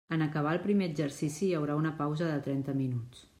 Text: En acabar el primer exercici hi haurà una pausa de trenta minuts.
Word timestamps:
En 0.15 0.21
acabar 0.25 0.53
el 0.57 0.63
primer 0.63 0.87
exercici 0.93 1.43
hi 1.49 1.51
haurà 1.59 1.75
una 1.83 1.93
pausa 2.01 2.31
de 2.31 2.41
trenta 2.49 2.77
minuts. 2.81 3.25